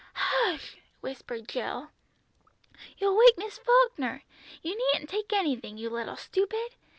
[0.15, 1.91] "Hush," whispered Jill;
[2.97, 4.23] "you'll wake Miss Falkner.
[4.63, 6.73] You needn't take anything, you little stupid!